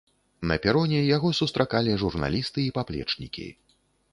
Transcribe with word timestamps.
На 0.51 0.55
пероне 0.63 1.01
яго 1.17 1.29
сустракалі 1.41 1.99
журналісты 2.05 2.59
і 2.67 2.75
паплечнікі. 2.79 3.47